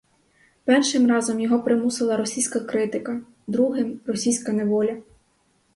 [0.63, 4.97] Першим разом його примусила російська критика, другим— російська неволя.